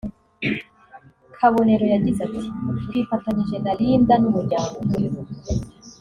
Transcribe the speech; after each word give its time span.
Kabonero 1.37 1.85
yagize 1.93 2.19
ati 2.27 2.43
“Twifatanyije 2.85 3.57
na 3.63 3.71
Lindah 3.79 4.19
n’umuryango 4.21 4.77